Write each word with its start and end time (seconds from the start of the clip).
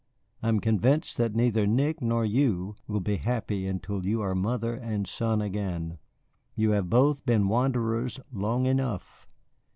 I 0.41 0.47
am 0.49 0.59
convinced 0.59 1.17
that 1.19 1.35
neither 1.35 1.67
Nick 1.67 2.01
nor 2.01 2.25
you 2.25 2.73
will 2.87 3.01
be 3.01 3.17
happy 3.17 3.67
until 3.67 4.03
you 4.03 4.19
are 4.23 4.33
mother 4.33 4.73
and 4.73 5.05
son 5.05 5.43
again. 5.43 5.99
You 6.55 6.71
have 6.71 6.89
both 6.89 7.23
been 7.23 7.47
wanderers 7.47 8.19
long 8.33 8.65
enough." 8.65 9.27